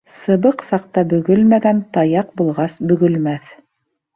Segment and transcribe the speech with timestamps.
[0.11, 3.57] Сыбыҡ саҡта бөгөлмәгән, таяҡ булғас бөгөлмәҫ.